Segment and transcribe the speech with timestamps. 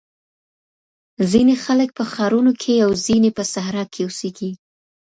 [1.31, 4.51] ځینې خلګ په ښارونو کي او ځینې په صحرا کي اوسېږي.